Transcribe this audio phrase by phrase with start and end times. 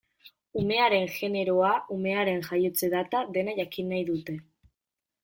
[0.59, 4.37] Umearen generoa, umearen jaiotze data, dena jakin nahi dute.